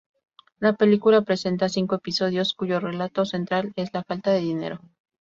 [0.57, 4.79] La película presenta cinco episodios cuyo relato central es la falta de dinero.